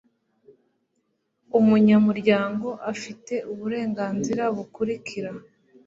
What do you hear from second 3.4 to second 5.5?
uburenganzira bukurikira